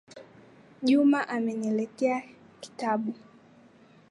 [0.83, 2.21] Juma ameniletea
[2.59, 3.13] kitabu.